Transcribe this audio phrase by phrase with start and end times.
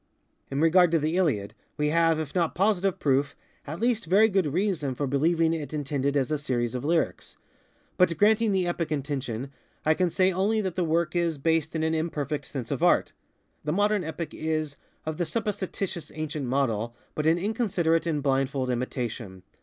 [0.49, 3.35] In regard to the Iliad, we have, if not positive proof,
[3.67, 7.37] at least very good reason for believing it intended as a series of lyrics;
[7.97, 9.51] but, granting the epic intention,
[9.85, 13.13] I can say only that the work is based in an imperfect sense of art.
[13.63, 14.75] The modern epic is,
[15.05, 19.43] of the supposititious ancient model, but an inconsiderate and blindfold imitation.